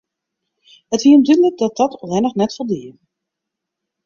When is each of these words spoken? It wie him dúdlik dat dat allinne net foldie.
It 0.95 1.01
wie 1.03 1.13
him 1.13 1.23
dúdlik 1.27 1.55
dat 1.63 1.75
dat 1.79 1.93
allinne 2.03 2.31
net 2.35 2.51
foldie. 2.57 2.91